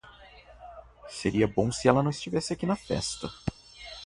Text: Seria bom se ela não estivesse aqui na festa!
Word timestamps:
Seria 1.09 1.47
bom 1.47 1.71
se 1.71 1.87
ela 1.87 2.01
não 2.01 2.09
estivesse 2.09 2.51
aqui 2.51 2.65
na 2.65 2.75
festa! 2.75 3.31